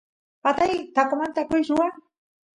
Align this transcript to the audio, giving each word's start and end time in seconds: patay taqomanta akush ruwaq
patay 0.43 0.73
taqomanta 0.95 1.39
akush 1.41 1.69
ruwaq 1.71 1.93